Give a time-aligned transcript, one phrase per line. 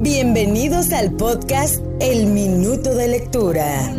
[0.00, 3.92] Bienvenidos al podcast El Minuto de Lectura.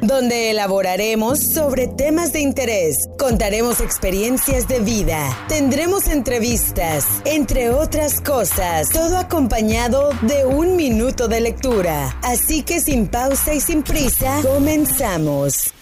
[0.00, 8.88] Donde elaboraremos sobre temas de interés, contaremos experiencias de vida, tendremos entrevistas, entre otras cosas,
[8.90, 12.16] todo acompañado de un minuto de lectura.
[12.22, 15.74] Así que sin pausa y sin prisa, comenzamos.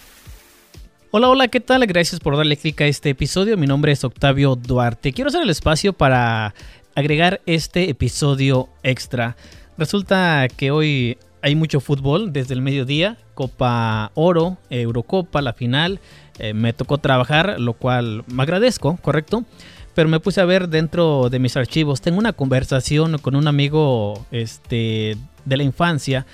[1.10, 1.86] Hola, hola, ¿qué tal?
[1.86, 3.58] Gracias por darle clic a este episodio.
[3.58, 5.12] Mi nombre es Octavio Duarte.
[5.12, 6.54] Quiero hacer el espacio para
[6.96, 9.36] agregar este episodio extra.
[9.78, 16.00] Resulta que hoy hay mucho fútbol desde el mediodía, Copa Oro, Eurocopa, la final.
[16.38, 19.44] Eh, me tocó trabajar, lo cual me agradezco, ¿correcto?
[19.94, 22.00] Pero me puse a ver dentro de mis archivos.
[22.00, 26.26] Tengo una conversación con un amigo este, de la infancia,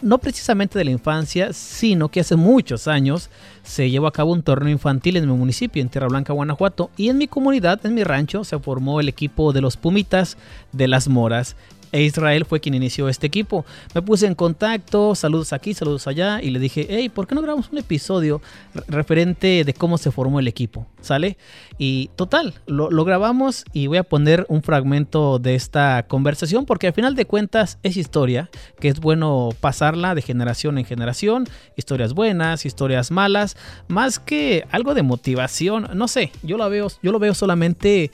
[0.00, 3.28] no precisamente de la infancia, sino que hace muchos años
[3.62, 7.10] se llevó a cabo un torneo infantil en mi municipio, en Tierra Blanca, Guanajuato, y
[7.10, 10.38] en mi comunidad, en mi rancho, se formó el equipo de los Pumitas
[10.72, 11.56] de las Moras
[11.92, 13.64] e Israel fue quien inició este equipo.
[13.94, 17.42] Me puse en contacto, saludos aquí, saludos allá, y le dije, hey, ¿por qué no
[17.42, 18.40] grabamos un episodio
[18.88, 20.86] referente de cómo se formó el equipo?
[21.00, 21.36] ¿Sale?
[21.78, 26.86] Y total, lo, lo, grabamos y voy a poner un fragmento de esta conversación porque
[26.86, 28.48] al final de cuentas es historia,
[28.80, 31.46] que es bueno pasarla de generación en generación,
[31.76, 33.56] historias buenas, historias malas,
[33.88, 38.10] más que algo de motivación, no sé, yo lo veo, yo lo veo solamente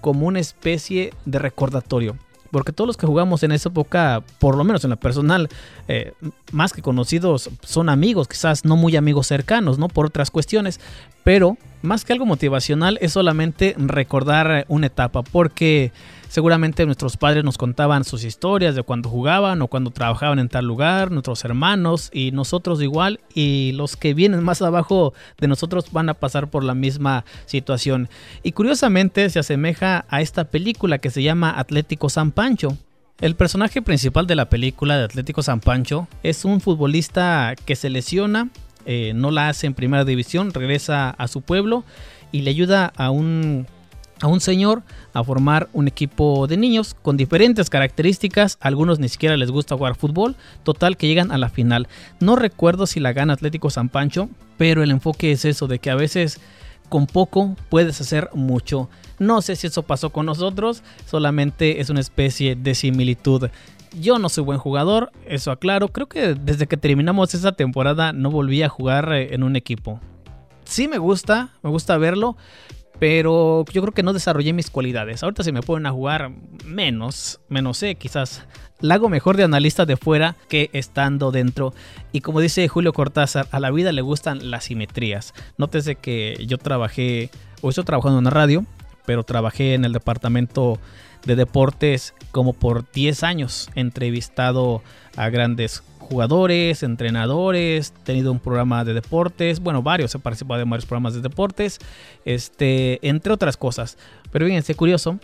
[0.00, 2.16] como una especie de recordatorio
[2.50, 5.48] porque todos los que jugamos en esa época, por lo menos en la personal,
[5.88, 6.12] eh,
[6.52, 9.88] más que conocidos, son amigos, quizás no muy amigos cercanos, ¿no?
[9.88, 10.80] Por otras cuestiones,
[11.24, 15.92] pero más que algo motivacional es solamente recordar una etapa, porque
[16.28, 20.66] seguramente nuestros padres nos contaban sus historias de cuando jugaban o cuando trabajaban en tal
[20.66, 26.08] lugar, nuestros hermanos y nosotros igual, y los que vienen más abajo de nosotros van
[26.08, 28.08] a pasar por la misma situación.
[28.42, 32.76] Y curiosamente se asemeja a esta película que se llama Atlético San Pancho.
[33.20, 37.90] El personaje principal de la película de Atlético San Pancho es un futbolista que se
[37.90, 38.48] lesiona
[38.90, 41.84] eh, no la hace en primera división, regresa a su pueblo
[42.32, 43.66] y le ayuda a un,
[44.20, 48.58] a un señor a formar un equipo de niños con diferentes características.
[48.60, 50.36] algunos ni siquiera les gusta jugar fútbol.
[50.62, 51.88] Total que llegan a la final.
[52.20, 55.90] No recuerdo si la gana Atlético San Pancho, pero el enfoque es eso, de que
[55.90, 56.40] a veces
[56.88, 58.88] con poco puedes hacer mucho.
[59.18, 63.50] No sé si eso pasó con nosotros, solamente es una especie de similitud.
[63.98, 65.88] Yo no soy buen jugador, eso aclaro.
[65.88, 70.00] Creo que desde que terminamos esa temporada no volví a jugar eh, en un equipo.
[70.64, 72.36] Sí me gusta, me gusta verlo,
[72.98, 75.22] pero yo creo que no desarrollé mis cualidades.
[75.22, 76.30] Ahorita se me pueden a jugar
[76.64, 78.44] menos, menos sé, quizás
[78.80, 81.74] la hago mejor de analista de fuera que estando dentro.
[82.12, 85.34] Y como dice Julio Cortázar, a la vida le gustan las simetrías.
[85.56, 88.64] Nótese que yo trabajé, o estoy trabajando en una radio,
[89.06, 90.78] pero trabajé en el departamento
[91.28, 93.68] de deportes como por 10 años.
[93.74, 94.82] He entrevistado
[95.14, 100.86] a grandes jugadores, entrenadores, tenido un programa de deportes, bueno, varios, he participado en varios
[100.86, 101.78] programas de deportes,
[102.24, 103.98] este, entre otras cosas.
[104.32, 105.18] Pero fíjense, curioso,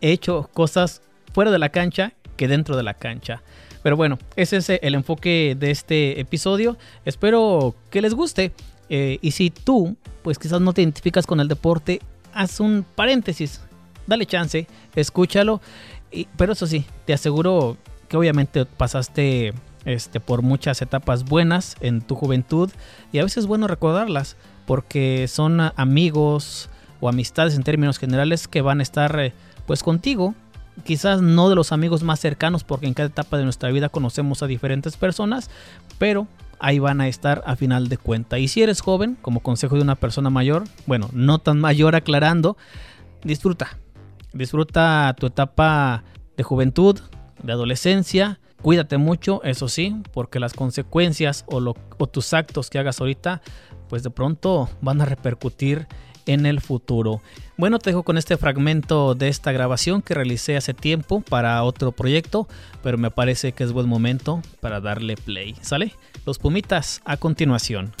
[0.00, 3.42] he hecho cosas fuera de la cancha que dentro de la cancha.
[3.84, 6.76] Pero bueno, ese es el enfoque de este episodio.
[7.04, 8.52] Espero que les guste.
[8.90, 12.00] Eh, y si tú, pues quizás no te identificas con el deporte,
[12.34, 13.60] haz un paréntesis
[14.08, 15.60] dale chance, escúchalo.
[16.36, 17.76] Pero eso sí, te aseguro
[18.08, 19.52] que obviamente pasaste
[19.84, 22.70] este, por muchas etapas buenas en tu juventud
[23.12, 24.36] y a veces es bueno recordarlas
[24.66, 26.68] porque son amigos
[27.00, 29.32] o amistades en términos generales que van a estar eh,
[29.66, 30.34] pues contigo.
[30.84, 34.42] Quizás no de los amigos más cercanos porque en cada etapa de nuestra vida conocemos
[34.42, 35.50] a diferentes personas,
[35.98, 36.26] pero
[36.60, 38.38] ahí van a estar a final de cuenta.
[38.38, 42.56] Y si eres joven, como consejo de una persona mayor, bueno, no tan mayor aclarando,
[43.24, 43.78] disfruta,
[44.32, 46.04] Disfruta tu etapa
[46.36, 46.98] de juventud,
[47.42, 48.40] de adolescencia.
[48.62, 51.74] Cuídate mucho, eso sí, porque las consecuencias o,
[52.06, 53.40] tus actos que hagas ahorita,
[53.88, 55.86] pues de pronto van a repercutir
[56.26, 57.22] en el futuro.
[57.56, 61.92] Bueno, te dejo con este fragmento de esta grabación que realicé hace tiempo para otro
[61.92, 62.48] proyecto,
[62.82, 65.56] pero me parece que es buen momento para darle play.
[65.62, 65.94] ¿Sale?
[66.26, 67.94] Los Pumitas a continuación.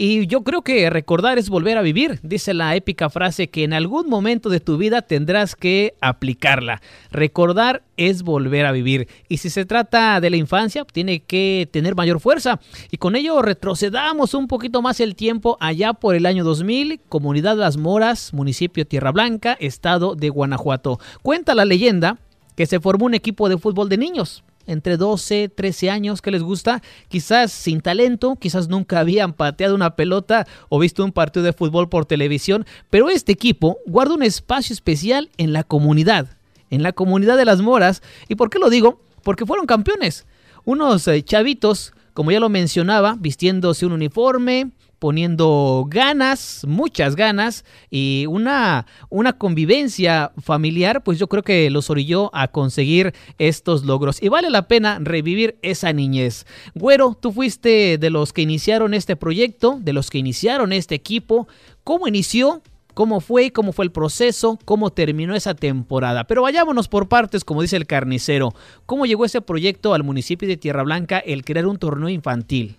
[0.00, 3.72] Y yo creo que recordar es volver a vivir, dice la épica frase que en
[3.72, 6.80] algún momento de tu vida tendrás que aplicarla.
[7.10, 9.08] Recordar es volver a vivir.
[9.28, 12.60] Y si se trata de la infancia, tiene que tener mayor fuerza.
[12.92, 17.56] Y con ello retrocedamos un poquito más el tiempo allá por el año 2000, Comunidad
[17.56, 21.00] Las Moras, municipio Tierra Blanca, estado de Guanajuato.
[21.22, 22.18] Cuenta la leyenda
[22.54, 26.42] que se formó un equipo de fútbol de niños entre 12, 13 años que les
[26.42, 31.52] gusta, quizás sin talento, quizás nunca habían pateado una pelota o visto un partido de
[31.52, 36.28] fútbol por televisión, pero este equipo guarda un espacio especial en la comunidad.
[36.70, 38.02] en la comunidad de las Moras.
[38.28, 39.00] ¿Y por qué lo digo?
[39.22, 40.26] Porque fueron campeones.
[40.66, 48.26] Unos eh, chavitos, como ya lo mencionaba, vistiéndose un uniforme, poniendo ganas, muchas ganas y
[48.28, 54.22] una, una convivencia familiar, pues yo creo que los orilló a conseguir estos logros.
[54.22, 56.46] Y vale la pena revivir esa niñez.
[56.74, 61.48] Güero, tú fuiste de los que iniciaron este proyecto, de los que iniciaron este equipo.
[61.84, 62.62] ¿Cómo inició?
[62.98, 66.24] cómo fue, cómo fue el proceso, cómo terminó esa temporada.
[66.24, 68.54] Pero vayámonos por partes, como dice el carnicero.
[68.86, 72.76] ¿Cómo llegó ese proyecto al municipio de Tierra Blanca el crear un torneo infantil?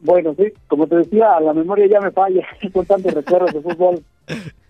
[0.00, 4.02] Bueno, sí, como te decía, la memoria ya me falla con tantos recuerdos de fútbol.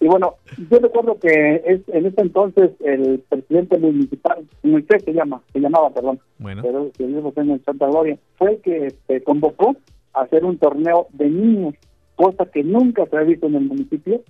[0.01, 0.35] Y bueno,
[0.71, 5.91] yo recuerdo que es, en ese entonces el presidente municipal, Moisés se llama, se llamaba,
[5.91, 6.63] perdón, bueno.
[6.63, 9.75] pero que vivimos en Santa Gloria, fue el que este, convocó
[10.13, 11.75] a hacer un torneo de niños,
[12.15, 14.23] cosa que nunca se había visto en el municipio,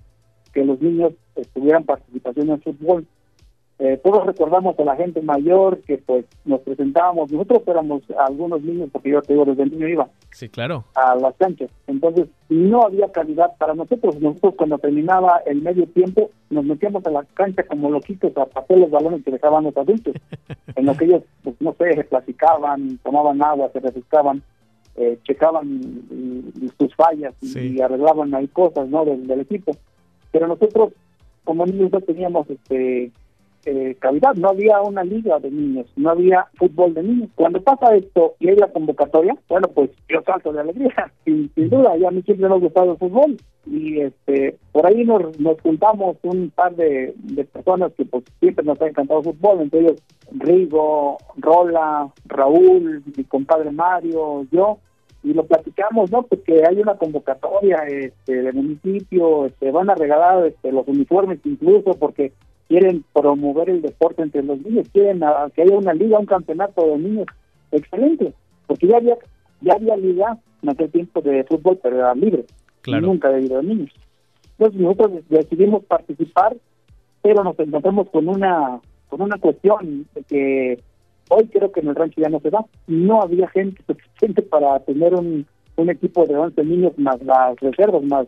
[0.53, 1.13] que los niños
[1.53, 3.05] tuvieran participación en fútbol.
[3.79, 8.89] Eh, todos recordamos a la gente mayor que pues nos presentábamos, nosotros éramos algunos niños,
[8.91, 10.85] porque yo te digo, desde niño iba sí, claro.
[10.95, 16.31] a las canchas, entonces no había calidad para nosotros, nosotros cuando terminaba el medio tiempo
[16.49, 20.15] nos metíamos a la cancha como loquitos a pasar los balones que dejaban los adultos,
[20.75, 24.41] en lo que ellos, pues no sé, se platicaban, tomaban agua, se refrescaban,
[24.95, 25.81] eh, checaban
[26.79, 29.73] sus fallas y, arreglaban ahí cosas no del, del equipo,
[30.31, 30.93] pero nosotros
[31.43, 33.11] como niños no teníamos este
[33.65, 33.97] eh,
[34.35, 37.29] no había una liga de niños, no había fútbol de niños.
[37.35, 41.97] Cuando pasa esto y hay la convocatoria, bueno, pues yo salto de alegría, sin, duda,
[41.97, 45.59] ya a mí siempre me ha gustado el fútbol y este por ahí nos, nos
[45.61, 47.13] juntamos un par de,
[47.51, 50.01] personas que pues siempre nos ha encantado el fútbol, entre ellos
[50.31, 54.77] Rigo, Rola, Raúl, mi compadre Mario, yo,
[55.23, 56.23] y lo platicamos, ¿no?
[56.23, 61.91] Porque hay una convocatoria este, del municipio, este, van a regalar este, los uniformes incluso,
[61.99, 62.31] porque
[62.67, 65.21] quieren promover el deporte entre los niños, quieren
[65.55, 67.25] que haya una liga, un campeonato de niños,
[67.71, 68.33] excelente,
[68.67, 69.17] porque ya había
[69.61, 72.45] ya había liga en aquel tiempo de fútbol, pero era libre,
[72.85, 73.91] nunca de de niños.
[74.57, 76.55] Entonces nosotros decidimos participar,
[77.21, 78.79] pero nos encontramos con una
[79.09, 80.83] con una cuestión de que
[81.29, 84.79] hoy creo que en el rancho ya no se da, no había gente suficiente para
[84.79, 88.27] tener un, un equipo de 11 niños más las reservas, más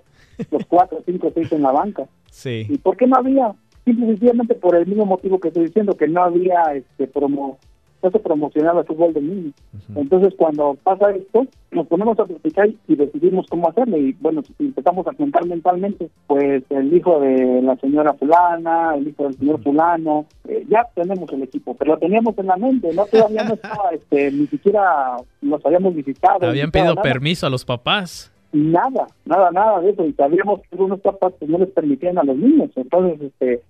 [0.52, 2.06] los 4, 5, 6 en la banca.
[2.32, 2.66] Sí.
[2.70, 3.54] ¿Y por qué no había?
[3.94, 7.58] Simplemente por el mismo motivo que estoy diciendo, que no había este promo
[8.02, 9.54] no se promocionaba el fútbol de niños.
[9.96, 13.98] Entonces, cuando pasa esto, nos ponemos a platicar y decidimos cómo hacerlo.
[13.98, 19.24] Y bueno, empezamos a contar mentalmente, pues el hijo de la señora fulana, el hijo
[19.24, 23.06] del señor fulano, eh, ya tenemos el equipo, pero lo teníamos en la mente, no
[23.06, 26.48] todavía no estaba, este, ni siquiera nos habíamos visitado.
[26.48, 28.32] Habían pedido permiso a los papás.
[28.52, 30.06] Nada, nada, nada de eso.
[30.06, 32.72] Y sabíamos que algunos papás pues, no les permitían a los niños.
[32.76, 33.62] Entonces, este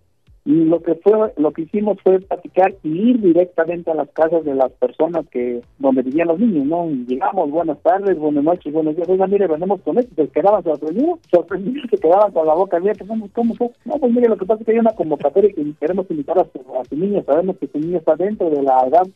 [0.45, 4.55] lo que fue lo que hicimos fue platicar y ir directamente a las casas de
[4.55, 9.09] las personas que donde vivían los niños no llegamos buenas tardes buenas noches buenos días
[9.09, 13.05] oiga mire venimos con esto se quedaban sorprendidos sorprendidos se quedaban con la boca abierta
[13.05, 13.69] ¿cómo, cómo fue?
[13.85, 16.45] no pues mire lo que pasa es que hay una convocatoria que queremos invitar a
[16.45, 17.23] su, a su niño.
[17.25, 19.07] Sabemos que su niño está dentro de la edad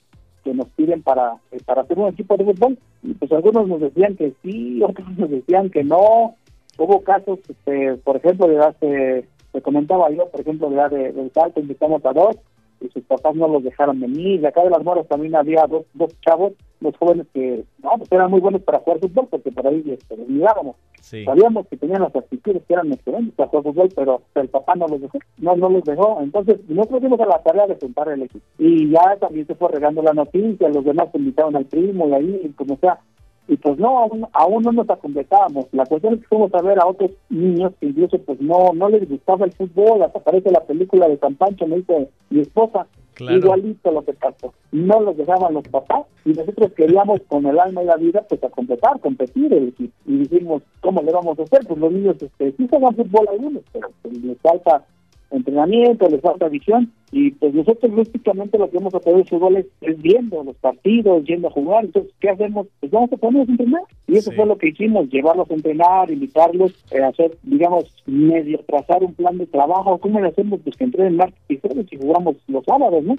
[0.44, 2.78] que nos piden para eh, para hacer un equipo de fútbol.
[3.04, 6.36] Y pues algunos nos decían que sí otros nos decían que no.
[6.76, 11.32] Hubo casos este, por ejemplo de hace te comentaba yo, por ejemplo, de, de, del
[11.32, 12.36] salto, invitamos a dos
[12.82, 14.42] y sus papás no los dejaron venir.
[14.42, 18.12] De acá de las moras también había dos, dos chavos, dos jóvenes que no, pues
[18.12, 20.76] eran muy buenos para jugar fútbol porque por ahí este, los mirábamos.
[21.02, 24.88] Sabíamos que tenían las actitudes que eran excelentes para jugar fútbol, pero el papá no
[24.88, 26.20] los dejó, no, no los dejó.
[26.22, 28.44] Entonces nosotros dimos a la tarea de juntar el equipo.
[28.58, 32.14] Y ya también se fue regando la noticia, los demás se invitaron al primo y
[32.14, 33.00] ahí, como sea,
[33.48, 35.68] y pues no, aún, aún no nos completábamos.
[35.72, 38.90] La cuestión es que fuimos a ver a otros niños que incluso pues no no
[38.90, 42.88] les gustaba el fútbol, hasta aparece la película de San Pancho, me dice mi esposa,
[43.20, 44.54] igualito lo que pasó.
[44.72, 48.44] No los dejaban los papás y nosotros queríamos con el alma y la vida pues
[48.44, 49.94] a completar, competir el equipo.
[50.06, 51.66] Y dijimos, ¿cómo le vamos a hacer?
[51.68, 54.86] Pues los niños este, sí juegan fútbol algunos, pero pues, les falta
[55.34, 59.68] entrenamiento, les falta visión y pues nosotros prácticamente lo que hemos hacer el fútbol es,
[60.02, 62.68] viendo los partidos, yendo a jugar, entonces ¿qué hacemos?
[62.80, 66.12] Pues vamos a ponerlos a entrenar y eso fue lo que hicimos, llevarlos a entrenar,
[66.12, 70.60] invitarlos, eh, hacer, digamos, medio trazar un plan de trabajo, ¿cómo le hacemos?
[70.64, 73.16] Pues que entrenen martes y jueves y jugamos los sábados, ¿no?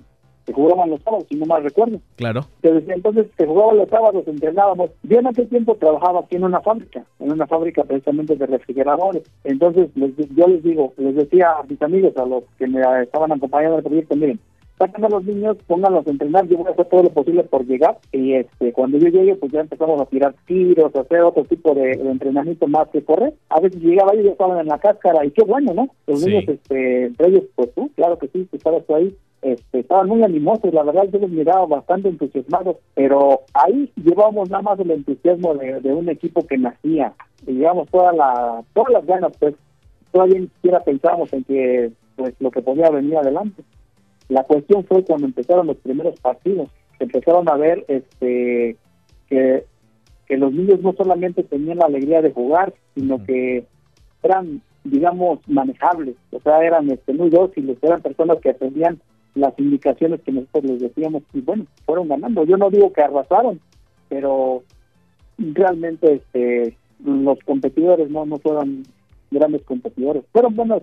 [0.47, 2.01] Se jugaban los sábados, si no mal recuerdo.
[2.17, 2.47] Claro.
[2.63, 4.91] entonces se jugaban los sábados, entrenábamos.
[5.03, 9.23] Yo en aquel tiempo trabajaba aquí en una fábrica, en una fábrica precisamente de refrigeradores.
[9.45, 13.79] Entonces yo les digo, les decía a mis amigos, a los que me estaban acompañando
[13.79, 14.39] el proyecto, miren,
[14.78, 17.64] saquen a los niños, pónganlos a entrenar, yo voy a hacer todo lo posible por
[17.66, 21.45] llegar y este cuando yo llegue pues ya empezamos a tirar tiros, a hacer otro
[21.45, 23.35] tipo de, entrenamiento más que correr.
[23.49, 25.88] A veces llegaba y ya estaban en la cáscara y qué bueno, ¿no?
[26.07, 29.81] Los niños, este, entre ellos, pues tú, claro que sí, que estabas tú ahí, este,
[29.81, 34.81] estaban muy animosos, la verdad yo los miraba bastante entusiasmados, pero ahí llevábamos nada más
[34.81, 37.12] el entusiasmo de, un equipo que nacía,
[37.47, 39.54] y llevamos toda la, todas las ganas, pues
[40.12, 43.62] todavía ni siquiera pensábamos en que pues lo que podía venir adelante.
[44.28, 48.76] La cuestión fue cuando empezaron los primeros partidos, empezaron a ver este
[49.28, 49.64] que,
[50.26, 53.66] que los niños no solamente tenían la alegría de jugar, sino que
[54.23, 59.00] eran, digamos, manejables, o sea, eran este, muy dóciles, eran personas que atendían
[59.35, 62.45] las indicaciones que nosotros les decíamos y bueno, fueron ganando.
[62.45, 63.61] Yo no digo que arrasaron,
[64.09, 64.62] pero
[65.38, 68.85] realmente este los competidores no no fueron
[69.31, 70.25] grandes competidores.
[70.33, 70.83] Fueron buenos,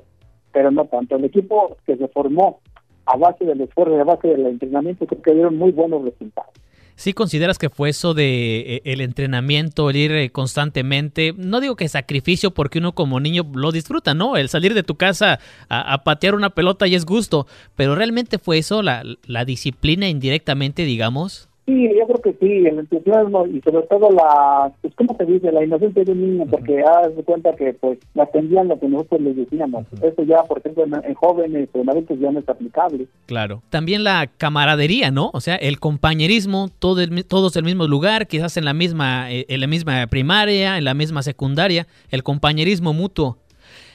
[0.51, 1.15] pero no tanto.
[1.15, 2.60] El equipo que se formó
[3.05, 6.51] a base del esfuerzo, a base del entrenamiento, creo que dieron muy buenos resultados.
[6.96, 11.34] ¿Sí consideras que fue eso de eh, el entrenamiento, el ir eh, constantemente?
[11.36, 14.38] No digo que sacrificio porque uno como niño lo disfruta, ¿no?
[14.38, 18.60] El salir de tu casa a, patear una pelota y es gusto, pero realmente fue
[18.60, 21.50] eso la, la disciplina indirectamente, digamos.
[21.72, 25.54] Sí, yo creo que sí, el entusiasmo y sobre todo la, pues, ¿cómo se dice?
[25.54, 29.22] La inocencia de un niño, porque haz de cuenta que, pues, atendían lo que nosotros
[29.22, 29.86] les decíamos.
[30.01, 33.08] Eso ya, por ejemplo, en, jóvenes o en adultos ya no es aplicable.
[33.25, 33.62] Claro.
[33.70, 35.30] También la camaradería, ¿no?
[35.34, 36.98] O sea, el compañerismo, todo
[37.30, 40.84] todos en el mismo lugar, quizás en la misma, eh, en la misma primaria, en
[40.84, 43.38] la misma secundaria, el compañerismo mutuo.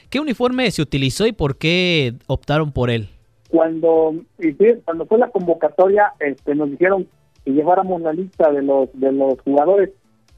[0.09, 3.11] ¿Qué uniforme se utilizó y por qué optaron por él?
[3.51, 4.15] Cuando,
[4.87, 7.07] cuando fue la convocatoria, este, nos dijeron
[7.47, 9.91] que lleváramos la lista de los de los jugadores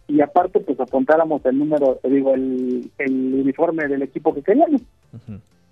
[0.09, 4.83] y aparte pues apuntáramos el número, digo, el, el uniforme del equipo que queríamos.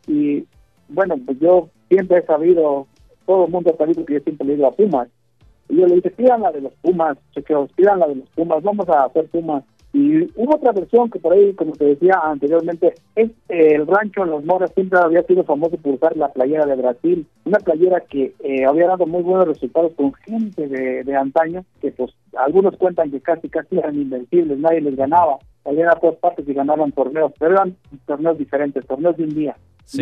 [0.06, 0.46] Y
[0.88, 2.86] bueno, pues yo siempre he sabido,
[3.26, 5.08] todo el mundo ha sabido que yo siempre le digo a Pumas.
[5.68, 8.62] Y yo le dije, pidan la de los Pumas, chequeos, pidan la de los Pumas,
[8.62, 9.62] vamos a hacer Pumas.
[9.92, 14.30] Y hubo otra versión que por ahí, como te decía anteriormente, es el rancho en
[14.30, 18.34] los Moras siempre había sido famoso por usar la playera de Brasil, una playera que
[18.40, 23.20] eh, había dado muy buenos resultados con gente de, antaño, que pues algunos cuentan que
[23.20, 27.52] casi casi eran invencibles, nadie les ganaba, salían a todas partes y ganaban torneos, pero
[27.52, 27.76] eran
[28.06, 29.56] torneos diferentes, torneos de un día.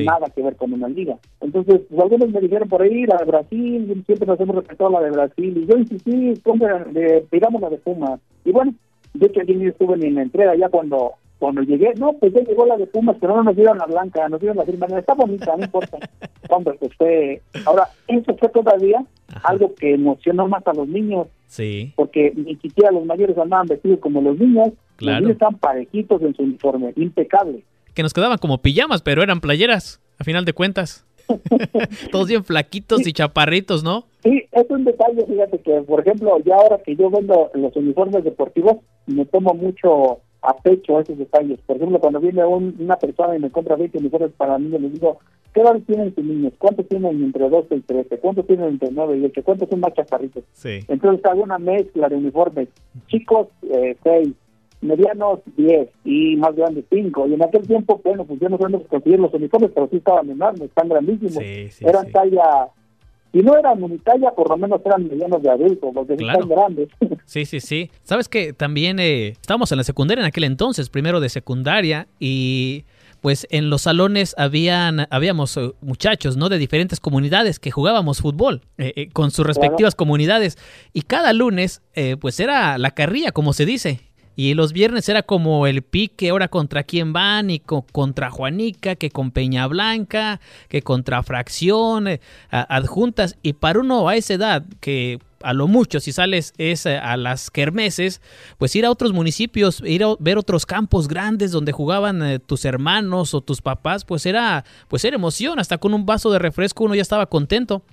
[0.04, 1.18] nada que ver con una liga.
[1.40, 5.02] Entonces, pues, algunos me dijeron por ahí, la de Brasil, siempre nos hemos respetado la
[5.02, 8.18] de Brasil, y yo insistí, de, pidamos la de Puma.
[8.44, 8.74] Y bueno,
[9.14, 12.40] de hecho, no estuve ni en la entrega, ya cuando cuando llegué, no, pues ya
[12.40, 15.12] llegó la de Pumas, pero no nos dieron la blanca, nos dieron la firma, está
[15.14, 15.99] bonita, no importa.
[16.49, 17.42] Hombre, pues fue...
[17.66, 19.04] Ahora, eso fue todavía
[19.42, 21.26] algo que emocionó más a los niños.
[21.47, 21.92] Sí.
[21.97, 24.71] Porque ni siquiera los mayores andaban vestidos como los niños.
[25.00, 27.62] Los niños estaban parejitos en su uniforme, impecable.
[27.92, 31.04] Que nos quedaban como pijamas, pero eran playeras, a final de cuentas.
[32.10, 34.04] Todos bien flaquitos y chaparritos, ¿no?
[34.22, 38.24] Sí, es un detalle, fíjate que, por ejemplo, ya ahora que yo vendo los uniformes
[38.24, 38.76] deportivos,
[39.06, 41.58] me tomo mucho a pecho esos detalles.
[41.66, 45.18] Por ejemplo, cuando viene una persona y me compra 20 uniformes para niños, le digo,
[45.52, 46.52] ¿qué edad tienen sus niños?
[46.58, 48.18] ¿Cuántos tienen entre 12 y 13?
[48.18, 49.42] ¿Cuántos tienen entre 9 y 8?
[49.42, 50.44] ¿Cuántos son más chaparritos?
[50.52, 50.80] Sí.
[50.88, 52.68] Entonces hago una mezcla de uniformes.
[53.08, 54.28] Chicos, eh, 6
[54.84, 57.26] medianos 10 y más grandes 5.
[57.28, 60.30] Y en aquel tiempo, bueno, pues yo no sé conseguir los uniformes, pero sí estaban
[60.30, 61.42] enormes, están grandísimos.
[61.80, 62.68] eran talla,
[63.32, 66.88] y no eran unitalla, por lo menos eran medianos de adultos, porque están grandes.
[67.26, 67.90] Sí, sí, sí.
[68.02, 72.84] Sabes que también eh, estábamos en la secundaria en aquel entonces, primero de secundaria, y
[73.22, 78.60] pues en los salones habían habíamos eh, muchachos no de diferentes comunidades que jugábamos fútbol
[78.76, 80.58] eh, con sus respectivas comunidades
[80.92, 81.80] y cada lunes
[82.20, 84.00] pues era la carrilla como se dice
[84.36, 89.10] y los viernes era como el pique, ahora contra quién van, y contra Juanica, que
[89.10, 93.36] con Peña Blanca, que contra Fracción, eh, adjuntas.
[93.42, 97.16] Y para uno a esa edad, que a lo mucho, si sales es eh, a
[97.16, 98.20] las kermeses,
[98.58, 102.64] pues ir a otros municipios, ir a ver otros campos grandes donde jugaban eh, tus
[102.64, 105.58] hermanos o tus papás, pues era, pues era emoción.
[105.60, 107.84] Hasta con un vaso de refresco uno ya estaba contento.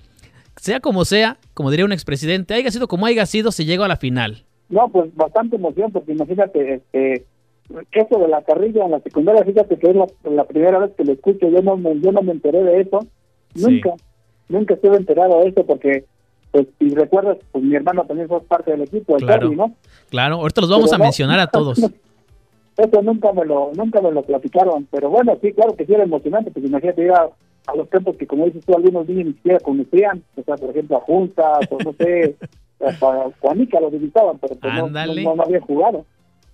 [0.56, 3.88] Sea como sea, como diría un expresidente, haya sido como haya sido, se llegó a
[3.88, 4.44] la final.
[4.68, 7.26] No, pues bastante emoción, porque imagínate, este,
[7.92, 11.12] eso de la carrilla en la secundaria, fíjate que es la, primera vez que lo
[11.12, 13.06] escucho, yo no me, yo no me enteré de eso,
[13.54, 13.90] nunca,
[14.48, 16.04] nunca estuve enterado de eso, porque,
[16.50, 19.72] pues, si recuerdas, pues mi hermano también fue parte del equipo, el claro, ¿no?
[20.10, 21.78] Claro, ahorita los vamos a mencionar a todos.
[22.76, 26.04] Eso nunca me lo, nunca me lo platicaron, pero bueno, sí, claro que sí era
[26.04, 27.28] emocionante, porque imagínate ir a,
[27.76, 30.96] los tiempos que, como dices tú, algunos niños ni siquiera conocían, o sea, por ejemplo,
[30.96, 32.36] a juntas, o no sé,
[32.84, 36.04] hasta Juanica lo visitaban, pero pues no, no, había jugado.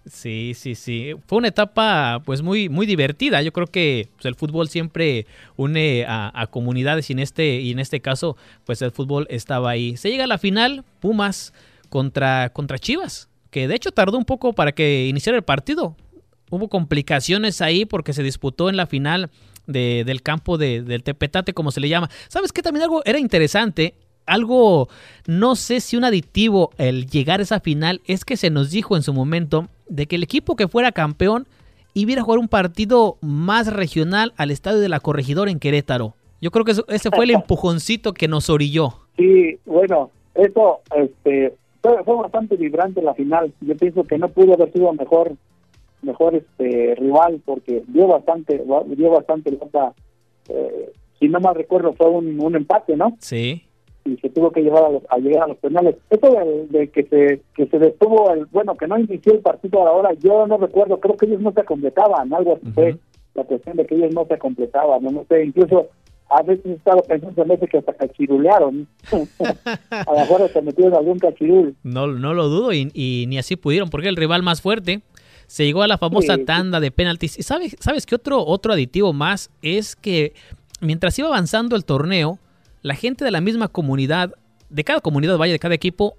[0.07, 1.15] Sí, sí, sí.
[1.27, 3.43] Fue una etapa pues muy, muy divertida.
[3.43, 7.79] Yo creo que pues, el fútbol siempre une a, comunidades y en, este, y en
[7.79, 9.97] este caso pues el fútbol estaba ahí.
[9.97, 11.53] Se llega a la final, Pumas
[11.91, 15.95] contra, contra Chivas, que de hecho tardó un poco para que iniciara el partido.
[16.50, 19.31] Hubo complicaciones ahí porque se disputó en la final
[19.69, 22.11] de, del campo de, del Tepetate, como se le llama.
[22.27, 22.63] ¿Sabes qué?
[22.63, 23.95] También algo era interesante
[24.29, 24.89] algo,
[25.27, 28.95] no sé si un aditivo el llegar a esa final es que se nos dijo
[28.95, 31.47] en su momento de que el equipo que fuera campeón
[31.95, 36.15] iba a jugar un partido más regional al estadio de la Corregidora en Querétaro.
[36.41, 38.95] Yo creo que ese fue el empujoncito que nos orilló.
[39.17, 43.53] Sí, bueno, eso este, fue, bastante vibrante la final.
[43.61, 45.33] Yo pienso que no pudo haber sido mejor
[46.02, 48.62] mejor este rival porque dio bastante
[48.97, 49.59] dio bastante
[50.49, 53.17] eh, si no mal recuerdo fue un, un empate, ¿no?
[53.21, 53.64] Sí
[54.09, 55.97] y se tuvo que llevar a, llegar a los penales.
[56.11, 56.35] Eso
[56.71, 60.47] de, que se que se detuvo, el bueno, que no inició el partido ahora, yo
[60.47, 62.97] no recuerdo, creo que ellos no se completaban, algo así fue
[63.35, 65.88] la cuestión de que ellos no se completaban, no, sé, incluso
[66.31, 68.87] a veces he estado pensando en que hasta cachirulearon.
[69.90, 71.75] a lo mejor se metieron algún cachirul.
[71.83, 75.00] No, no lo dudo y, y, ni así pudieron, porque el rival más fuerte
[75.49, 77.38] se llegó a la famosa tanda de penaltis.
[77.38, 79.50] ¿Y sabes, sabes qué otro, otro aditivo más?
[79.62, 80.35] Es que
[80.81, 82.38] mientras iba avanzando el torneo,
[82.83, 84.35] la gente de la misma comunidad,
[84.69, 86.17] de cada comunidad, vaya, de cada equipo,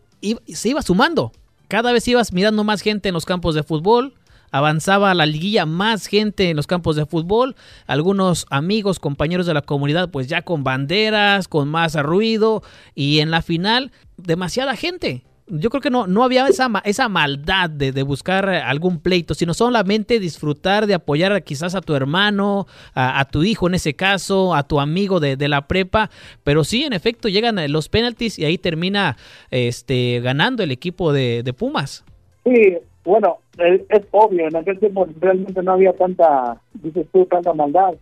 [0.48, 1.31] se iba sumando.
[1.67, 4.15] Cada vez ibas mirando más gente en los campos de fútbol,
[4.50, 7.55] avanzaba la liguilla más gente en los campos de fútbol,
[7.86, 12.63] algunos amigos, compañeros de la comunidad, pues ya con banderas, con más ruido,
[12.95, 17.70] y en la final, demasiada gente yo creo que no, no había esa, esa maldad
[17.70, 23.25] de, de, buscar algún pleito, sino solamente disfrutar de apoyar quizás a tu hermano, a,
[23.25, 26.10] tu hijo en ese caso, a tu amigo de, de, la prepa.
[26.44, 29.18] Pero sí, en efecto, llegan los penaltis y ahí termina
[29.51, 32.03] este, ganando el equipo de, de Pumas.
[32.44, 37.94] Sí, bueno, es, obvio, en aquel tiempo realmente no había tanta, dices tú, tanta maldad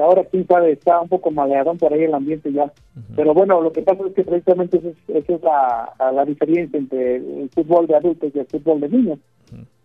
[0.00, 2.72] ahora quién sabe, está un poco maleadón por ahí el ambiente ya.
[3.14, 7.50] Pero bueno, lo que pasa es que precisamente esa es, la, la, diferencia entre el
[7.54, 9.18] fútbol de adultos y el fútbol de niños.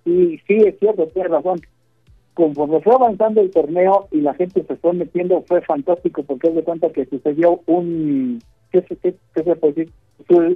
[0.06, 1.60] Y sí, es cierto, tienes razón.
[2.34, 6.56] Conforme fue avanzando el torneo y la gente se fue metiendo, fue fantástico porque es
[6.56, 8.40] de cuenta que sucedió un...
[8.72, 9.94] ¿Qué, qué, qué se puede decir?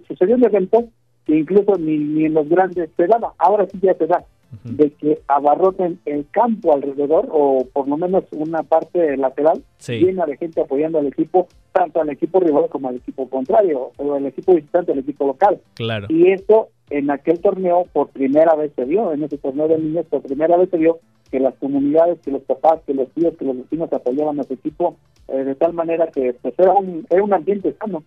[0.07, 0.85] sucedió un evento
[1.25, 3.33] que incluso ni, ni en los grandes se daba.
[3.37, 4.23] Ahora sí ya se da
[4.63, 10.37] de que abarroten el campo alrededor o por lo menos una parte lateral llena de
[10.37, 14.53] gente apoyando al equipo, tanto al equipo rival como al equipo contrario, o el equipo
[14.53, 15.59] visitante, al equipo local.
[15.75, 16.07] Claro.
[16.09, 20.05] Y eso en aquel torneo por primera vez se vio, en ese torneo de niños
[20.07, 20.99] por primera vez se vio
[21.31, 24.53] que las comunidades, que los papás, que los tíos, que los vecinos apoyaban a su
[24.53, 24.97] equipo
[25.29, 28.03] eh, de tal manera que pues, era, un, era un ambiente sano.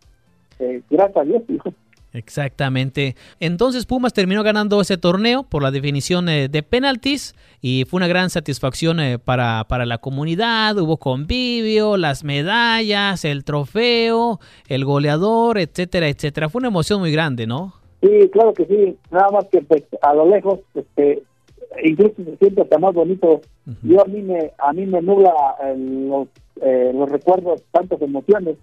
[0.59, 1.73] Eh, gracias a Dios, hijo.
[2.15, 3.17] Exactamente.
[3.41, 8.07] Entonces Pumas terminó ganando ese torneo por la definición eh, de penaltis y fue una
[8.07, 10.79] gran satisfacción eh, para, para la comunidad.
[10.79, 16.49] Hubo convivio, las medallas, el trofeo, el goleador, etcétera, etcétera.
[16.49, 17.75] Fue una emoción muy grande, ¿no?
[18.01, 18.97] Sí, claro que sí.
[19.11, 21.21] Nada más que pues a lo lejos, este,
[21.83, 23.41] incluso se siente hasta más bonito.
[23.83, 25.33] Yo a mí me a mí me nubla
[25.65, 26.29] eh, los,
[26.95, 28.57] los recuerdos, tantas emociones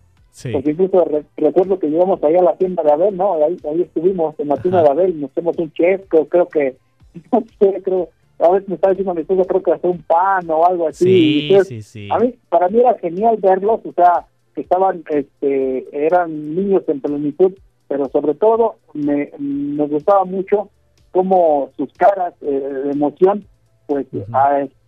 [0.51, 1.05] porque incluso
[1.37, 3.33] recuerdo que llevamos ahí a la tienda de Abel, ¿no?
[3.43, 6.75] Ahí, ahí estuvimos en la tienda de Abel, nos hicimos un chef, creo, que,
[7.31, 10.49] no sé, creo, a veces me estaba diciendo mi esposa, creo que hacer un pan
[10.49, 11.49] o algo así.
[11.49, 12.09] Sí, sí, sí.
[12.11, 17.01] A mí, para mí era genial verlos, o sea, que estaban, este, eran niños en
[17.01, 17.53] plenitud,
[17.87, 20.69] pero sobre todo me, me gustaba mucho
[21.11, 23.45] cómo sus caras eh, de emoción
[23.87, 24.07] pues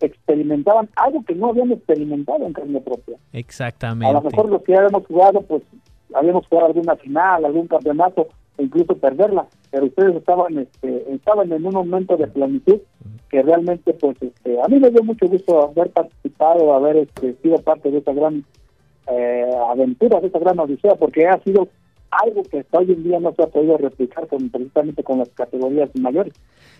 [0.00, 3.16] experimentaban algo que no habían experimentado en carne propia.
[3.32, 4.06] Exactamente.
[4.06, 5.62] A lo mejor los que habíamos jugado, pues
[6.14, 11.66] habíamos jugado alguna final, algún campeonato, e incluso perderla, pero ustedes estaban este, estaban en
[11.66, 12.78] un momento de plenitud
[13.28, 17.56] que realmente pues este, a mí me dio mucho gusto haber participado, haber este, sido
[17.58, 18.44] parte de esta gran
[19.08, 21.68] eh, aventura, de esta gran odisea, porque ha sido
[22.22, 25.28] algo que hasta hoy en día no se ha podido replicar con, precisamente con las
[25.30, 26.34] categorías mayores.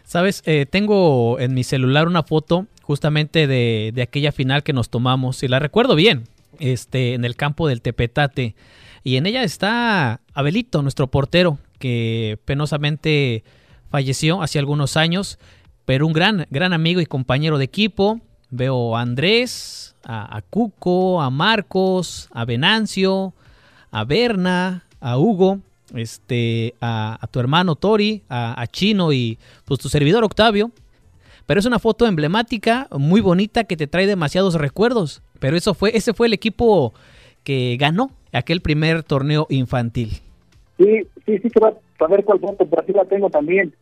[0.05, 5.43] Sabes, eh, tengo en mi celular una foto justamente de, aquella final que nos tomamos
[5.43, 6.25] y la recuerdo bien,
[6.59, 8.55] este, en el campo del Tepetate.
[9.03, 13.45] Y en ella está Abelito, nuestro portero, que penosamente
[13.91, 15.39] falleció hace algunos años,
[15.85, 18.21] pero un gran, gran amigo y compañero de equipo.
[18.51, 23.35] Veo a Andrés, a, a Cuco, a Marcos, a Venancio,
[23.91, 25.59] a Berna, a Hugo,
[25.95, 30.71] este, a, tu hermano Tori, a, Chino y pues tu servidor Octavio.
[31.47, 35.23] Pero es una foto emblemática, muy bonita, que te trae demasiados recuerdos.
[35.41, 36.95] Pero eso fue, ese fue el equipo
[37.43, 40.23] que ganó aquel primer torneo infantil.
[40.79, 43.75] Sí, sí, sí, que va a saber cuál foto, por aquí la tengo también.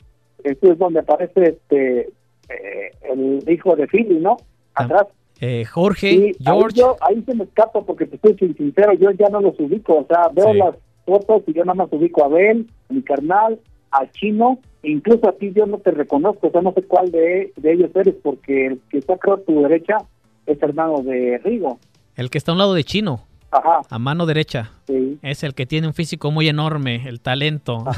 [0.42, 2.00] Esto es donde aparece este
[2.48, 4.38] eh, el hijo de Philly, ¿no?
[4.74, 5.06] Atrás.
[5.40, 6.82] Eh, Jorge, George.
[6.82, 10.06] Ahí, ahí, se me escapa porque te estoy sincero, yo ya no los ubico, o
[10.08, 10.74] sea, veo las
[11.04, 13.58] fotos y yo nada más ubico a Abel, mi carnal,
[13.90, 17.10] a Chino, e incluso a ti yo no te reconozco, o sea, no sé cuál
[17.10, 19.98] de, de ellos eres, porque el que está creo a tu derecha
[20.46, 21.78] es hermano de Rigo.
[22.16, 23.20] El que está a un lado de Chino.
[23.52, 23.82] Ajá.
[23.90, 24.70] A mano derecha.
[24.86, 25.18] Sí.
[25.20, 27.84] Es el que tiene un físico muy enorme, el talento.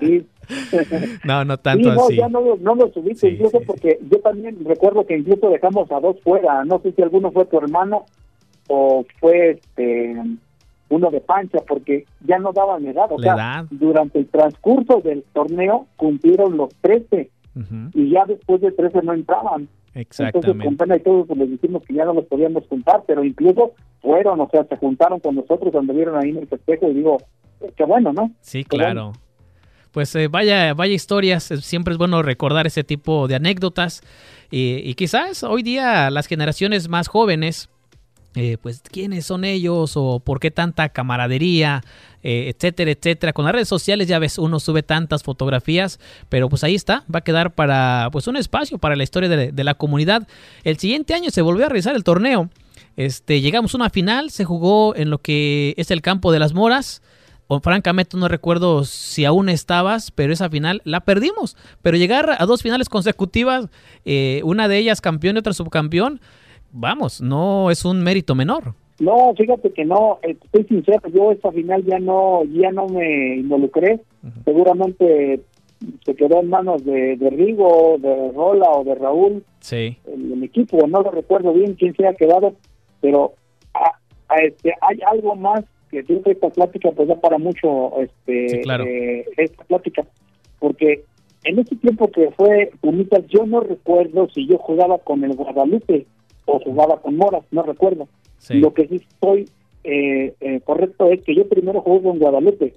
[0.00, 0.26] Sí.
[1.24, 2.16] no, no tanto sí, no, así.
[2.16, 6.20] ya no, no los Sí, incluso porque yo también recuerdo que incluso dejamos a dos
[6.22, 6.64] fuera.
[6.64, 8.04] No sé si alguno fue tu hermano
[8.68, 10.20] o fue este
[10.92, 13.10] uno de pancha, porque ya no daban edad.
[13.10, 13.64] O sea, edad.
[13.70, 19.14] durante el transcurso del torneo cumplieron los 13 Ujú, y ya después de 13 no
[19.14, 19.68] entraban.
[19.94, 20.76] Entonces, con Exactamente.
[20.76, 24.40] pena y todo, pues les dijimos que ya no los podíamos juntar, pero incluso fueron,
[24.40, 27.18] o sea, se juntaron con nosotros cuando vieron ahí en el festejo y digo,
[27.76, 28.30] qué bueno, ¿no?
[28.40, 29.12] Sí, claro.
[29.92, 34.00] Pues eh, vaya, vaya historias, eh, siempre es bueno recordar ese tipo de anécdotas
[34.50, 37.68] y, y quizás hoy día las generaciones más jóvenes,
[38.34, 41.82] eh, pues quiénes son ellos o por qué tanta camaradería,
[42.22, 43.32] eh, etcétera, etcétera.
[43.34, 47.18] Con las redes sociales ya ves, uno sube tantas fotografías, pero pues ahí está, va
[47.18, 50.26] a quedar para pues un espacio para la historia de, la comunidad.
[50.64, 52.48] El siguiente año se volvió a realizar el torneo.
[52.96, 56.54] Este, llegamos a una final, se jugó en lo que es el campo de las
[56.54, 57.02] Moras.
[57.62, 61.56] Francamente no recuerdo si aún estabas, pero esa final la perdimos.
[61.82, 63.66] Pero llegar a dos finales consecutivas,
[64.06, 66.22] eh, una de ellas campeón y otra subcampeón,
[66.72, 68.74] vamos, no es un mérito menor.
[69.00, 73.36] No, fíjate que no, eh, estoy sincero, yo esta final ya no ya no me
[73.36, 74.00] involucré,
[74.44, 75.40] seguramente
[76.04, 80.42] se quedó en manos de, de Rigo, de Rola o de Raúl, Sí, el, el
[80.44, 82.54] equipo, no lo recuerdo bien quién se ha quedado,
[83.00, 83.32] pero
[83.74, 88.48] a- a este, hay algo más que que esta plática pues da para mucho este
[88.48, 88.84] Sí, claro.
[88.84, 90.04] eh, esta plática,
[90.60, 91.02] porque
[91.44, 96.06] en ese tiempo que fue Pumitas yo no recuerdo si yo jugaba con el Guadalupe
[96.46, 98.08] o jugaba con Moras, no recuerdo.
[98.38, 98.54] sí.
[98.54, 99.48] Lo que sí estoy
[99.84, 102.74] eh, eh, correcto es que yo primero jugué con Guadalupe,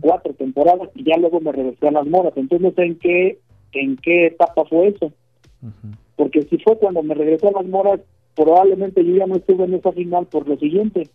[0.00, 2.32] cuatro temporadas, y ya luego me regresé a las moras.
[2.36, 3.38] Entonces no sé en qué,
[3.72, 5.12] en qué etapa fue eso.
[6.16, 8.00] Porque si fue cuando me regresé a las moras,
[8.34, 11.08] probablemente yo ya no estuve en esa final por lo siguiente.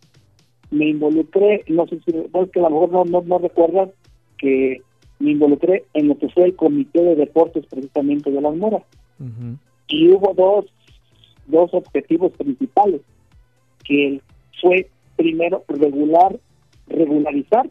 [0.69, 3.89] Me involucré, no sé si, bueno, es que a lo mejor no, no, no recuerdas
[4.37, 4.81] que
[5.19, 8.83] me involucré en lo que fue el comité de deportes precisamente de las moras
[9.87, 10.65] y hubo dos,
[11.47, 13.01] dos objetivos principales,
[13.83, 14.21] que
[14.61, 16.39] fue primero regular,
[16.87, 17.67] regularizar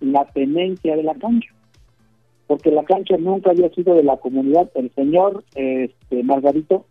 [0.00, 1.52] la tenencia de la cancha,
[2.46, 6.84] porque la cancha nunca había sido de la comunidad, el señor este, Margarito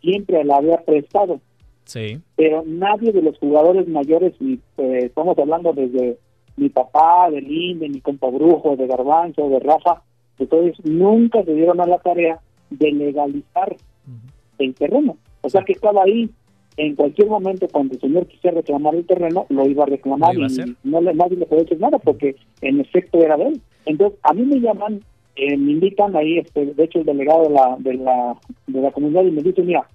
[0.00, 1.40] siempre la había prestado,
[1.84, 6.18] Sí, pero nadie de los jugadores mayores, y eh, estamos hablando desde
[6.56, 10.02] mi papá, de Linde, mi compa Brujo, de Garbanzo, de Rafa,
[10.38, 12.38] entonces nunca se dieron a la tarea
[12.70, 13.76] de legalizar
[14.64, 15.16] el terreno.
[15.42, 16.30] O sea que estaba ahí,
[16.76, 20.46] en cualquier momento cuando el señor quisiera reclamar el terreno, lo iba a reclamar iba
[20.46, 23.60] a y no le, nadie le podía decir nada porque en efecto era de él.
[23.86, 25.00] Entonces a mí me llaman,
[25.36, 28.90] eh, me invitan ahí, este, de hecho el delegado de la, de la, de la
[28.92, 29.86] comunidad y me dice, mira,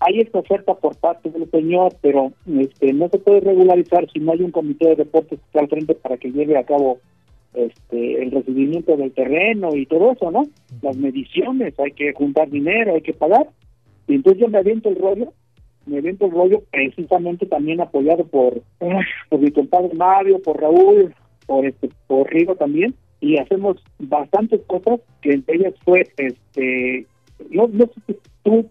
[0.00, 4.32] hay esta oferta por parte del señor, pero este, no se puede regularizar si no
[4.32, 6.98] hay un comité de deportes que está al frente para que lleve a cabo
[7.54, 10.44] este, el recibimiento del terreno y todo eso, ¿no?
[10.82, 13.48] Las mediciones, hay que juntar dinero, hay que pagar.
[14.08, 15.32] Y entonces yo me aviento el rollo,
[15.86, 18.62] me aviento el rollo precisamente también apoyado por,
[19.28, 21.14] por mi compadre Mario, por Raúl,
[21.46, 27.06] por este, por Rigo también, y hacemos bastantes cosas que entre ellas fue, este,
[27.50, 28.68] no, no sé si tú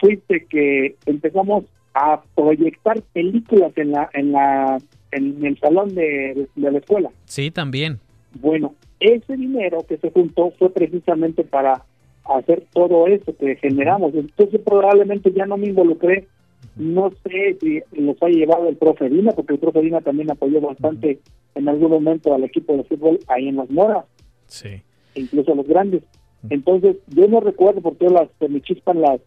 [0.00, 4.78] fuiste que empezamos a proyectar películas en la, en la,
[5.12, 7.10] en el salón de, de la escuela.
[7.24, 7.98] sí, también.
[8.40, 11.84] Bueno, ese dinero que se juntó fue precisamente para
[12.38, 14.14] hacer todo eso que generamos.
[14.14, 16.26] Entonces probablemente ya no me involucré.
[16.76, 20.60] No sé si los ha llevado el profe Dina, porque el profe Dina también apoyó
[20.60, 21.18] bastante
[21.54, 24.04] en algún momento al equipo de fútbol ahí en las moras,
[24.46, 24.68] Sí.
[25.14, 26.02] e incluso a los grandes.
[26.48, 29.20] Entonces yo no recuerdo porque las, se me chispan las,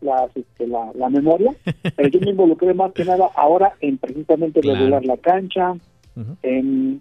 [0.00, 1.52] las este, la, la memoria,
[1.96, 4.78] pero yo me involucré más que nada ahora en precisamente Claro.
[4.78, 5.74] regular la cancha,
[6.42, 7.00] en,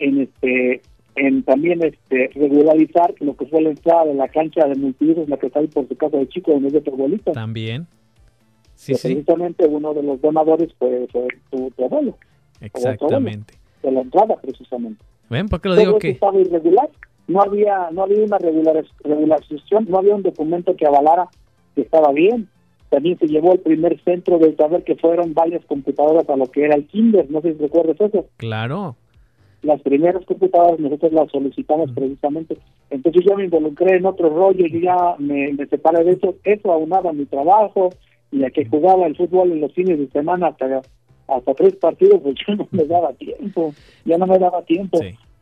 [0.00, 0.80] en este
[1.16, 5.36] en también este regularizar lo que fue la entrada de la cancha de multiusos, la
[5.36, 7.32] que está ahí por su casa de chico, donde es de tu abuelito.
[7.32, 7.86] También.
[8.74, 12.16] Sí, sí, precisamente uno de los donadores fue, fue tu, tu abuelo,
[12.60, 13.54] exactamente.
[13.82, 15.04] de la entrada precisamente.
[15.28, 16.10] ¿Ven por qué lo Todo digo que...
[16.10, 16.88] estaba irregular,
[17.28, 21.28] no había, no había una regular, regularización, no había un documento que avalara
[21.74, 22.48] que estaba bien.
[22.90, 26.64] También se llevó el primer centro del saber que fueron varias computadoras a lo que
[26.64, 28.26] era el kinder, no sé si recuerdas eso.
[28.36, 28.96] Claro.
[29.62, 32.58] Las primeras computadoras nosotros las solicitamos precisamente.
[32.90, 36.72] Entonces yo me involucré en otro rollo, y ya me, me separé de eso, eso
[36.72, 37.90] aunaba a mi trabajo
[38.30, 40.82] y a que jugaba el fútbol en los fines de semana hasta,
[41.28, 43.72] hasta tres partidos, pues yo no me daba tiempo,
[44.04, 44.98] ya no me daba tiempo.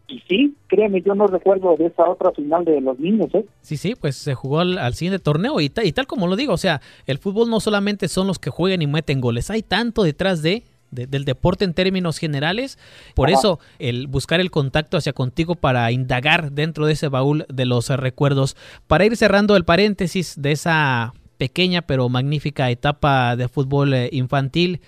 [0.09, 3.47] Y sí, créeme, yo no recuerdo de esa otra final de los niños, ¿eh?
[3.61, 6.59] Sí, sí, pues se jugó al, siguiente torneo y, y tal como lo digo, o
[6.59, 10.43] sea, el fútbol no solamente son los que juegan y meten goles, hay tanto detrás
[10.43, 12.79] de del deporte en términos generales.
[13.15, 17.67] Por eso, el buscar el contacto hacia contigo para indagar dentro de ese baúl de
[17.67, 18.57] los recuerdos.
[18.87, 24.81] Para ir cerrando el paréntesis de esa pequeña pero magnífica etapa de fútbol eh, infantil,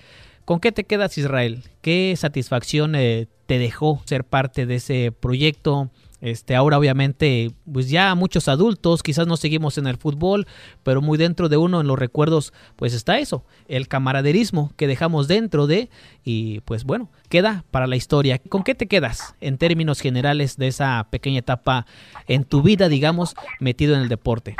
[0.44, 1.62] ¿con qué te quedas, Israel?
[1.80, 5.90] ¿Qué satisfacción eh, te dejó ser parte de ese proyecto?
[6.22, 10.46] Este, ahora obviamente, pues ya muchos adultos, quizás no seguimos en el fútbol,
[10.84, 15.26] pero muy dentro de uno en los recuerdos, pues está eso, el camaraderismo que dejamos
[15.26, 15.90] dentro de,
[16.22, 18.38] y pues bueno, queda para la historia.
[18.38, 21.86] ¿Con qué te quedas en términos generales de esa pequeña etapa
[22.28, 24.54] en tu vida, digamos, metido en el deporte?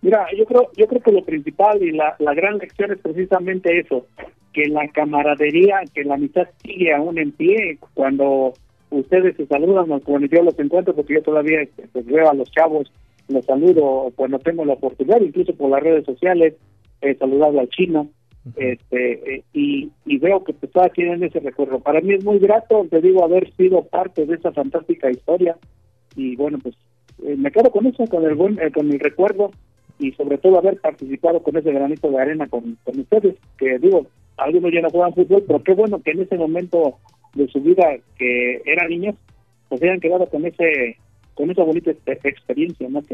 [0.00, 3.80] Mira, yo creo, yo creo que lo principal y la, la gran lección es precisamente
[3.80, 4.06] eso,
[4.52, 8.54] que la camaradería, que la amistad sigue aún en pie cuando
[8.98, 11.60] ustedes se saludan cuando yo los encuentro, porque yo todavía
[11.92, 12.90] pues, veo a los chavos,
[13.28, 16.54] los saludo cuando tengo la oportunidad, incluso por las redes sociales,
[17.00, 18.08] he saludado al chino,
[18.56, 21.80] este eh, y, veo que pues, todavía tienen ese recuerdo.
[21.80, 25.56] Para mí es muy grato, te digo, haber sido parte de esa fantástica historia
[26.14, 26.74] y bueno, pues
[27.24, 29.50] eh, me quedo con eso, con el buen, eh, con el recuerdo
[29.98, 34.06] y sobre todo haber participado con ese granito de arena con, con ustedes, que digo,
[34.36, 36.98] algunos ya no juegan fútbol, pero qué bueno que en ese momento
[37.34, 37.84] de su vida
[38.18, 39.16] que era niños,
[39.68, 40.96] pues hayan quedado con ese
[41.34, 43.04] con esa bonita experiencia más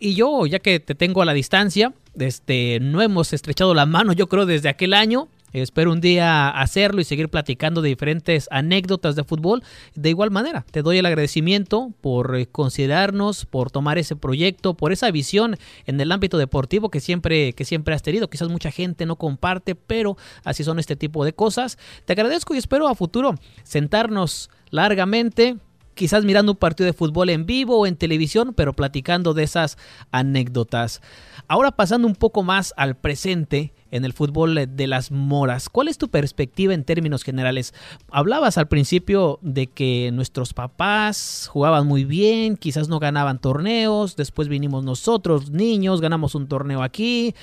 [0.00, 4.12] Y yo, ya que te tengo a la distancia, este, no hemos estrechado la mano,
[4.12, 5.28] yo creo, desde aquel año.
[5.52, 9.62] Espero un día hacerlo y seguir platicando de diferentes anécdotas de fútbol.
[9.94, 14.92] De igual manera, te doy el agradecimiento por eh, considerarnos, por tomar ese proyecto, por
[14.92, 15.56] esa visión
[15.86, 18.28] en el ámbito deportivo que siempre, que siempre has tenido.
[18.28, 21.78] Quizás mucha gente no comparte, pero así son este tipo de cosas.
[22.04, 25.56] Te agradezco y espero a futuro sentarnos largamente,
[25.94, 29.78] quizás mirando un partido de fútbol en vivo o en televisión, pero platicando de esas
[30.10, 31.00] anécdotas.
[31.48, 35.68] Ahora pasando un poco más al presente, en el fútbol de las moras.
[35.68, 37.74] ¿Cuál es tu perspectiva en términos generales?
[38.10, 44.48] Hablabas al principio de que nuestros papás jugaban muy bien, quizás no ganaban torneos, después
[44.48, 47.34] vinimos nosotros, niños, ganamos un torneo aquí.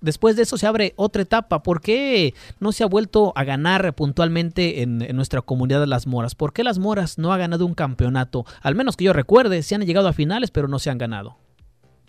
[0.00, 1.62] Después de eso se abre otra etapa.
[1.62, 6.34] ¿Por qué no se ha vuelto a ganar puntualmente en, nuestra comunidad de las moras?
[6.34, 8.44] ¿Por qué las moras no ha ganado un campeonato?
[8.62, 11.36] Al menos que yo recuerde, se han llegado a finales, pero no se han ganado.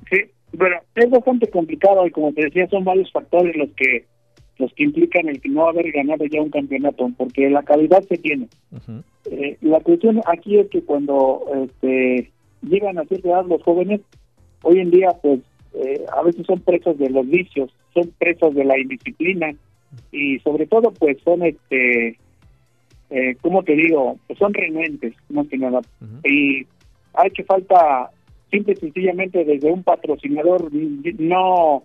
[0.10, 4.06] Sí, bueno, es bastante complicado y como te decía, son varios factores los que
[4.58, 8.18] los que implican el que no haber ganado ya un campeonato, porque la calidad se
[8.18, 8.48] tiene.
[9.26, 14.02] Eh, la cuestión aquí es que cuando este, llegan a cierta edad los jóvenes,
[14.62, 15.40] hoy en día pues
[15.74, 19.52] eh, a veces son presos de los vicios, son presos de la indisciplina
[20.12, 22.18] y sobre todo pues son este
[23.10, 25.82] eh, como te digo pues son renuentes más que nada.
[26.24, 26.68] Y
[27.16, 28.12] ha hecho falta
[28.52, 31.84] simple y sencillamente desde un patrocinador, no,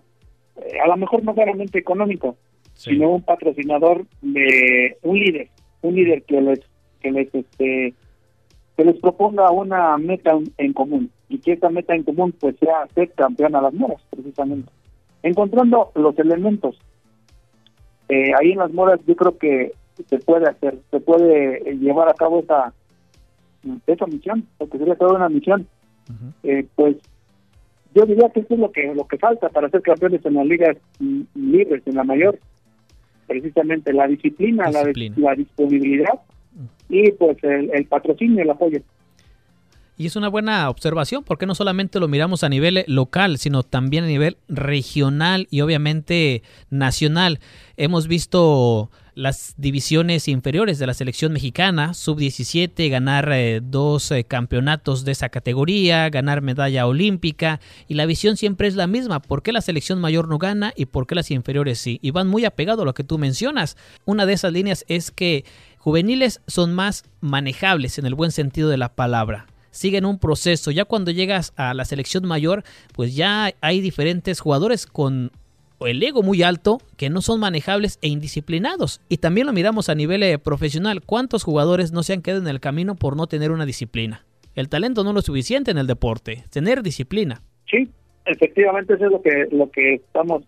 [0.57, 2.35] eh, a lo mejor no solamente económico,
[2.73, 5.49] sino un patrocinador de un líder,
[5.81, 6.59] un líder que les,
[7.01, 7.93] que les, este,
[8.75, 12.87] que les proponga una meta en común y que esa meta en común pues sea
[12.93, 14.69] ser campeón a las moras, precisamente.
[15.23, 16.77] Encontrando los elementos,
[18.09, 19.71] eh, ahí en las moras yo creo que
[20.07, 22.73] se puede hacer, se puede llevar a cabo esa,
[23.87, 25.67] esa misión, porque sería toda una misión
[26.43, 26.97] eh, pues
[27.95, 30.45] yo diría que eso es lo que lo que falta para ser campeones en las
[30.45, 30.77] ligas
[31.35, 32.39] libres, en la mayor,
[33.27, 36.19] precisamente la disciplina, La, disponibilidad
[36.89, 38.81] y pues el, el patrocinio, el apoyo.
[39.99, 44.03] Y es una buena observación porque no solamente lo miramos a nivel local, sino también
[44.03, 47.39] a nivel regional y obviamente nacional.
[47.77, 55.05] Hemos visto las divisiones inferiores de la selección mexicana, sub-17, ganar eh, dos eh, campeonatos
[55.05, 59.51] de esa categoría, ganar medalla olímpica y la visión siempre es la misma, ¿por qué
[59.51, 61.97] la selección mayor no gana y por qué las inferiores sí?
[62.03, 63.75] Y van muy apegado a lo que tú mencionas.
[64.05, 65.45] Una de esas líneas es que
[65.79, 70.71] juveniles son más manejables en el buen sentido de la palabra siguen un proceso.
[70.71, 75.31] Ya cuando llegas a la selección mayor, pues ya hay diferentes jugadores con
[75.81, 79.01] el ego muy alto que no son manejables e indisciplinados.
[79.09, 81.01] Y también lo miramos a nivel eh, profesional.
[81.05, 84.25] ¿Cuántos jugadores no se han quedado en el camino por no tener una disciplina?
[84.55, 87.43] El talento no es lo suficiente en el deporte, tener disciplina.
[87.69, 87.87] Sí,
[88.25, 90.43] efectivamente eso es lo que, lo que estamos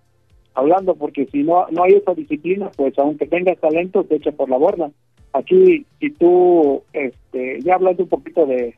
[0.56, 4.50] hablando, porque si no, no hay esa disciplina, pues aunque tengas talento, te echa por
[4.50, 4.90] la borda.
[5.34, 8.74] aquí, si tú, este, ya hablando un poquito de,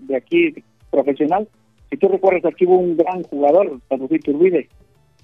[0.00, 0.54] de aquí
[0.90, 1.48] profesional,
[1.90, 4.68] si tú recuerdas, aquí hubo un gran jugador, San Turbide,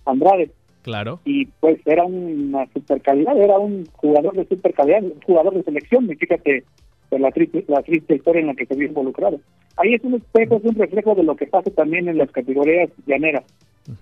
[0.05, 0.51] Andrade.
[0.83, 1.21] Claro.
[1.25, 5.63] Y pues era una super calidad, era un jugador de super calidad, un jugador de
[5.63, 6.65] selección, y fíjate
[7.09, 9.41] pues, la, triste, la triste historia en la que se vio involucrado.
[9.77, 12.91] Ahí es un espejo, es un reflejo de lo que pasa también en las categorías
[13.07, 13.45] llaneras.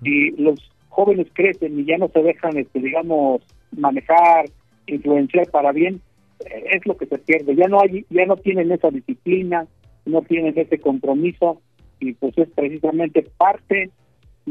[0.03, 3.43] Y los jóvenes crecen y ya no se dejan, este, digamos,
[3.77, 4.47] manejar,
[4.87, 6.01] influenciar para bien,
[6.41, 7.55] eh, es lo que se pierde.
[7.57, 9.67] Ya no hay, ya no tienen esa disciplina,
[10.05, 11.61] no tienen ese compromiso
[12.01, 13.91] y pues es precisamente parte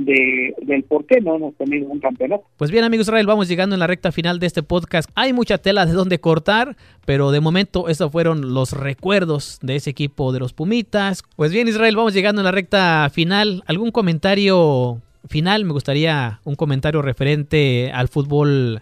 [0.06, 2.44] de, del por qué no hemos tenido un campeonato.
[2.58, 5.10] Pues bien, amigos Israel, vamos llegando en la recta final de este podcast.
[5.16, 9.90] Hay mucha tela de donde cortar, pero de momento esos fueron los recuerdos de ese
[9.90, 11.24] equipo de los Pumitas.
[11.36, 13.64] Pues bien, Israel, vamos llegando en la recta final.
[13.68, 15.66] ¿Algún comentario final?
[15.66, 18.82] Me gustaría un comentario referente al fútbol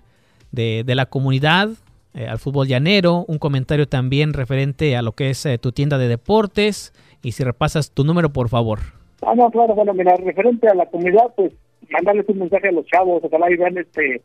[0.52, 1.70] de, de la comunidad,
[2.14, 5.98] eh, al fútbol llanero, un comentario también referente a lo que es eh, tu tienda
[5.98, 8.80] de deportes y si repasas tu número, por favor.
[9.22, 11.54] Ah, no, claro, bueno, mira, referente a la comunidad, pues
[11.90, 14.22] mandarles un mensaje a los chavos, ojalá y vean este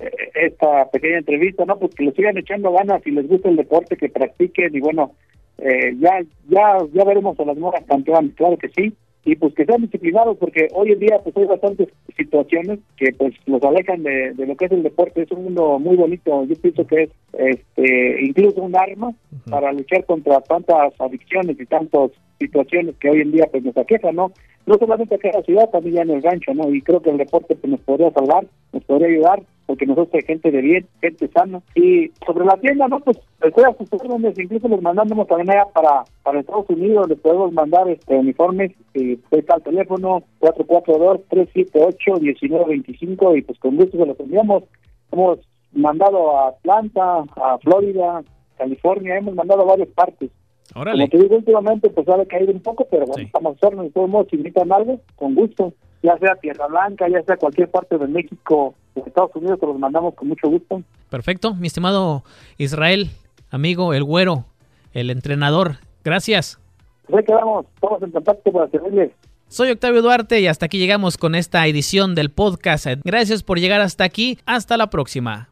[0.00, 1.78] eh, esta pequeña entrevista, ¿no?
[1.78, 5.12] Pues que les sigan echando ganas y les gusta el deporte, que practiquen y bueno,
[5.58, 9.66] eh, ya ya ya veremos a las moras campeonas, claro que sí, y pues que
[9.66, 14.32] sean disciplinados porque hoy en día pues hay bastantes situaciones que pues los alejan de,
[14.32, 17.10] de lo que es el deporte, es un mundo muy bonito, yo pienso que es
[17.34, 19.12] este incluso un arma
[19.50, 24.16] para luchar contra tantas adicciones y tantas situaciones que hoy en día pues nos aquejan,
[24.16, 24.32] ¿no?
[24.66, 26.72] No solamente aquí en la ciudad, también ya en el rancho, ¿no?
[26.72, 30.22] Y creo que el deporte pues, nos podría salvar, nos podría ayudar, porque nosotros hay
[30.22, 31.62] gente de bien, gente sana.
[31.74, 33.00] Y sobre la tienda, ¿no?
[33.00, 37.52] Pues estoy a sus órdenes, incluso les mandamos también para, para Estados Unidos, les podemos
[37.52, 44.64] mandar este uniformes, y pues al teléfono 442-378-1925 y pues con gusto se los enviamos.
[45.12, 45.40] Hemos
[45.72, 48.22] mandado a Atlanta, a Florida,
[48.58, 50.30] California, hemos mandado a varias partes.
[50.74, 51.08] Órale.
[51.08, 53.22] Como te digo, últimamente pues ha caído un poco, pero bueno, Sí.
[53.26, 55.72] estamos sordos, de todos modos, si invitan algo, con gusto.
[56.02, 59.78] Ya sea Tierra Blanca, ya sea cualquier parte de México o Estados Unidos, te los
[59.78, 60.82] mandamos con mucho gusto.
[61.10, 62.24] Perfecto, mi estimado
[62.56, 63.10] Israel,
[63.50, 64.46] amigo, el güero,
[64.94, 65.76] el entrenador.
[66.04, 66.58] Gracias.
[67.06, 69.10] Pues ahí quedamos, estamos en contacto para servirles.
[69.48, 72.86] Soy Octavio Duarte y hasta aquí llegamos con esta edición del podcast.
[73.04, 74.38] Gracias por llegar hasta aquí.
[74.46, 75.48] Hasta la próxima.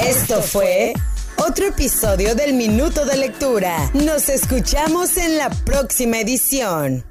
[0.00, 0.92] Esto fue
[1.36, 3.90] otro episodio del Minuto de Lectura.
[3.94, 7.04] Nos escuchamos en la próxima edición.